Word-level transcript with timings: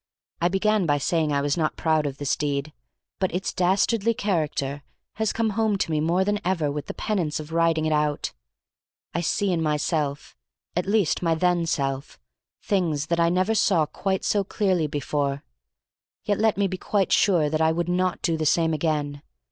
I 0.41 0.47
began 0.47 0.87
by 0.87 0.97
saying 0.97 1.31
I 1.31 1.41
was 1.43 1.55
not 1.55 1.75
proud 1.75 2.07
of 2.07 2.17
this 2.17 2.35
deed, 2.35 2.73
but 3.19 3.31
its 3.35 3.53
dastardly 3.53 4.15
character 4.15 4.81
has 5.17 5.31
come 5.31 5.51
home 5.51 5.77
to 5.77 5.91
me 5.91 5.99
more 5.99 6.25
than 6.25 6.39
ever 6.43 6.71
with 6.71 6.87
the 6.87 6.95
penance 6.95 7.39
of 7.39 7.51
writing 7.51 7.85
it 7.85 7.93
out. 7.93 8.33
I 9.13 9.21
see 9.21 9.51
in 9.51 9.61
myself, 9.61 10.35
at 10.75 10.87
least 10.87 11.21
my 11.21 11.35
then 11.35 11.67
self, 11.67 12.19
things 12.63 13.05
that 13.13 13.19
I 13.19 13.29
never 13.29 13.53
saw 13.53 13.85
quite 13.85 14.25
so 14.25 14.43
clearly 14.43 14.87
before. 14.87 15.43
Yet 16.23 16.39
let 16.39 16.57
me 16.57 16.65
be 16.67 16.79
quite 16.79 17.11
sure 17.11 17.47
that 17.51 17.61
I 17.61 17.71
would 17.71 17.87
not 17.87 18.23
do 18.23 18.37
the 18.37 18.45
same 18.47 18.73
again. 18.73 19.21